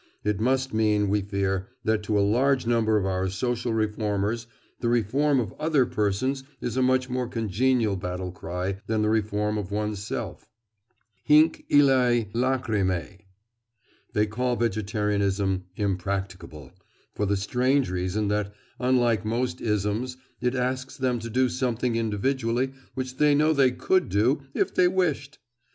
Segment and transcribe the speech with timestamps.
[0.23, 4.47] It must mean, we fear, that to a large number of our social reformers
[4.79, 9.59] the reform of other persons is a much more congenial battle cry than the reform
[9.59, 10.49] of one's self.
[11.25, 13.19] Hinc illæ lacrymæ.
[14.13, 16.71] They call vegetarianism "impracticable"
[17.13, 22.71] for the strange reason that, unlike most isms, it asks them to do something individually
[22.95, 25.37] which they know they could do—if they wished!